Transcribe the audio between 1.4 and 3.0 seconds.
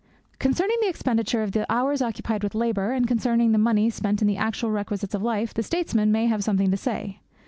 of the hours occupied with labour,